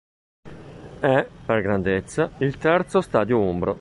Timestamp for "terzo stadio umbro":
2.57-3.69